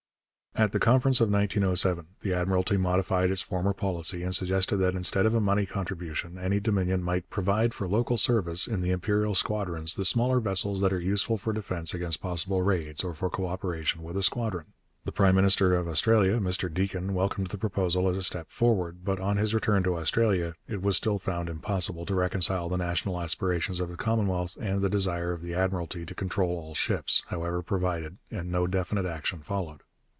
[0.53, 5.25] At the Conference of 1907 the Admiralty modified its former policy and suggested that instead
[5.25, 9.95] of a money contribution any Dominion might 'provide for local service in the imperial squadrons
[9.95, 14.03] the smaller vessels that are useful for defence against possible raids or for co operation
[14.03, 14.73] with a squadron.'
[15.05, 19.21] The prime minister of Australia, Mr Deakin, welcomed the proposal as a step forward, but
[19.21, 23.79] on his return to Australia it was still found impossible to reconcile the national aspirations
[23.79, 28.17] of the Commonwealth and the desire of the Admiralty to control all ships, however provided,
[28.29, 29.81] and no definite action followed.